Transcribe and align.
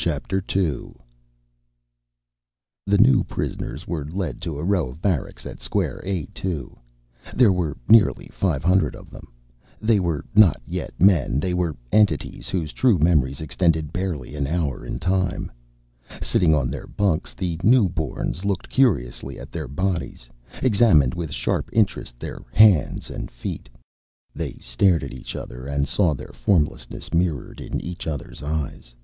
Chapter 0.00 0.40
Two 0.40 0.96
The 2.86 2.98
new 2.98 3.24
prisoners 3.24 3.88
were 3.88 4.04
led 4.04 4.40
to 4.42 4.56
a 4.56 4.62
row 4.64 4.90
of 4.90 5.02
barracks 5.02 5.44
at 5.44 5.60
Square 5.60 6.02
A 6.04 6.26
2. 6.26 6.78
There 7.34 7.50
were 7.52 7.76
nearly 7.88 8.28
five 8.28 8.62
hundred 8.62 8.94
of 8.94 9.10
them. 9.10 9.32
They 9.80 9.98
were 9.98 10.24
not 10.36 10.62
yet 10.64 10.94
men; 11.00 11.40
they 11.40 11.52
were 11.52 11.74
entities 11.90 12.48
whose 12.48 12.72
true 12.72 12.96
memories 12.98 13.40
extended 13.40 13.92
barely 13.92 14.36
an 14.36 14.46
hour 14.46 14.86
in 14.86 15.00
time. 15.00 15.50
Sitting 16.22 16.54
on 16.54 16.70
their 16.70 16.86
bunks, 16.86 17.34
the 17.34 17.56
newborns 17.64 18.44
looked 18.44 18.68
curiously 18.70 19.36
at 19.38 19.50
their 19.50 19.66
bodies, 19.68 20.30
examined 20.62 21.12
with 21.14 21.32
sharp 21.32 21.68
interest 21.72 22.20
their 22.20 22.44
hands 22.52 23.10
and 23.10 23.32
feet. 23.32 23.68
They 24.32 24.54
stared 24.60 25.02
at 25.02 25.12
each 25.12 25.34
other, 25.34 25.66
and 25.66 25.88
saw 25.88 26.14
their 26.14 26.32
formlessness 26.32 27.12
mirrored 27.12 27.60
in 27.60 27.80
each 27.80 28.06
other's 28.06 28.44
eyes. 28.44 28.94